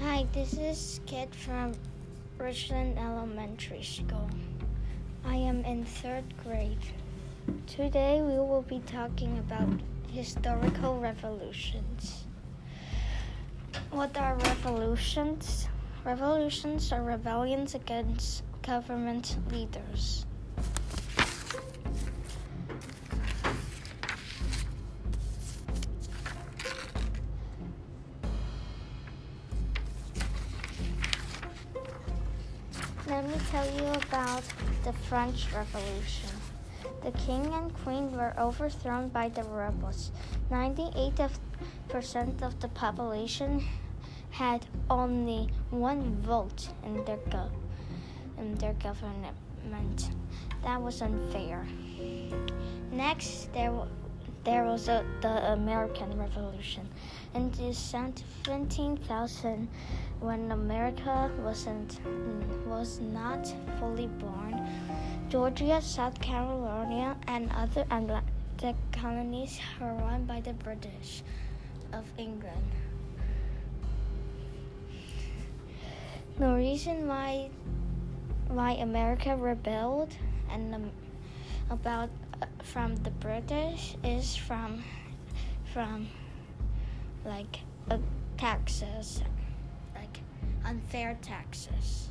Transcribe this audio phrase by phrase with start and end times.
[0.00, 1.72] Hi, this is Kit from
[2.38, 4.30] Richland Elementary School.
[5.24, 6.78] I am in third grade.
[7.66, 9.68] Today we will be talking about
[10.12, 12.26] historical revolutions.
[13.90, 15.66] What are revolutions?
[16.04, 20.24] Revolutions are rebellions against government leaders.
[33.08, 34.42] Let me tell you about
[34.84, 36.28] the French Revolution.
[37.02, 40.12] The king and queen were overthrown by the rebels.
[40.50, 41.30] 98%
[42.42, 43.64] of the population
[44.30, 47.50] had only one vote in their, go-
[48.36, 50.10] in their government.
[50.62, 51.66] That was unfair.
[52.92, 53.72] Next, there,
[54.48, 56.88] there was a, the American Revolution.
[57.34, 59.68] In the 17,000,
[60.20, 62.00] when America wasn't
[62.66, 63.46] was not
[63.78, 64.66] fully born,
[65.28, 71.22] Georgia, South Carolina, and other Atlantic colonies were run by the British
[71.92, 72.70] of England.
[76.38, 77.50] The reason why
[78.48, 80.14] why America rebelled
[80.50, 80.90] and um,
[81.68, 82.08] about
[82.62, 84.82] from the British is from
[85.72, 86.08] from
[87.24, 87.98] like uh,
[88.36, 89.22] taxes,
[89.94, 90.20] like
[90.64, 92.08] unfair taxes.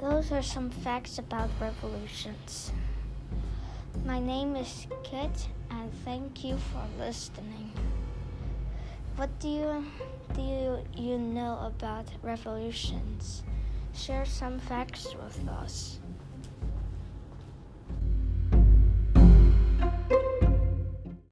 [0.00, 2.72] Those are some facts about revolutions.
[4.04, 7.72] My name is Kit, and thank you for listening.
[9.16, 9.84] What do you
[10.36, 13.42] do you, you know about revolutions?
[13.94, 15.98] Share some facts with us.